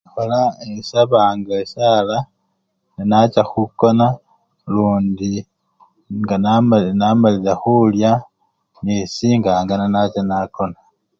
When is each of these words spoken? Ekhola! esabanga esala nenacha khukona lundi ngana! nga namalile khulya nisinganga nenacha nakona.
Ekhola! 0.07 0.41
esabanga 0.79 1.53
esala 1.65 2.17
nenacha 2.95 3.41
khukona 3.51 4.07
lundi 4.73 5.31
ngana! 6.19 6.51
nga 6.93 6.99
namalile 6.99 7.53
khulya 7.61 8.11
nisinganga 8.83 9.73
nenacha 9.77 10.21
nakona. 10.29 10.77